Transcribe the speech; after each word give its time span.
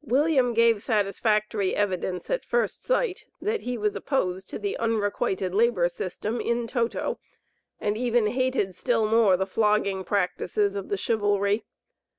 William 0.00 0.54
gave 0.54 0.82
satisfactory 0.82 1.74
evidence, 1.76 2.30
at 2.30 2.42
first 2.42 2.82
sight, 2.82 3.26
that 3.38 3.60
he 3.60 3.76
was 3.76 3.94
opposed 3.94 4.48
to 4.48 4.58
the 4.58 4.78
unrequited 4.78 5.54
labor 5.54 5.90
system 5.90 6.40
in 6.40 6.66
toto, 6.66 7.18
and 7.78 7.94
even 7.94 8.28
hated 8.28 8.74
still 8.74 9.06
more 9.06 9.36
the 9.36 9.44
flogging 9.44 10.04
practices 10.04 10.74
of 10.74 10.88
the 10.88 10.96
chivalry. 10.96 11.66